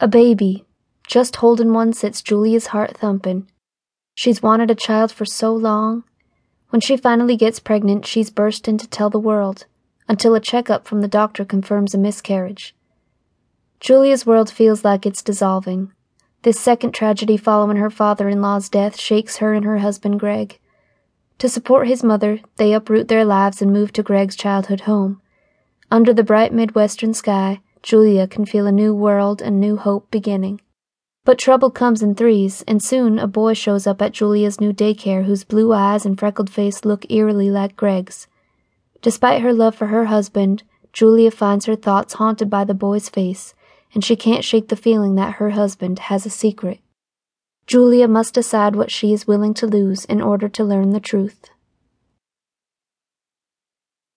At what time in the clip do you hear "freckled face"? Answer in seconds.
36.18-36.84